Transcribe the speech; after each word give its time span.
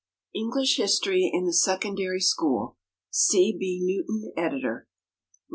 English 0.33 0.77
History 0.77 1.29
in 1.31 1.45
the 1.45 1.53
Secondary 1.53 2.21
School 2.21 2.75
C. 3.11 3.55
B. 3.55 3.79
NEWTON, 4.09 4.31
Editor. 4.35 4.87
II. 5.39 5.43